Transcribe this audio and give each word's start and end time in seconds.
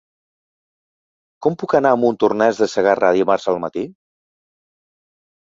Com 1.47 1.57
puc 1.63 1.75
anar 1.81 1.91
a 1.95 1.99
Montornès 2.05 2.63
de 2.63 2.69
Segarra 2.73 3.13
dimarts 3.19 3.47
al 3.53 3.63
matí? 3.67 3.85